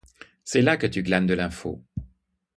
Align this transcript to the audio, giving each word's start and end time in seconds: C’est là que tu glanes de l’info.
C’est 0.43 0.63
là 0.63 0.77
que 0.77 0.87
tu 0.87 1.03
glanes 1.03 1.27
de 1.27 1.35
l’info. 1.35 1.79